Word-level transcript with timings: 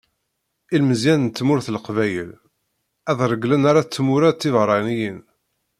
Ilmeẓyen 0.75 1.21
n 1.25 1.29
tmurt 1.29 1.67
n 1.69 1.73
leqbayel 1.75 2.31
ad 3.09 3.19
regglen 3.31 3.67
ara 3.69 3.81
tmura 3.83 4.29
tibeṛṛaniyin. 4.33 5.19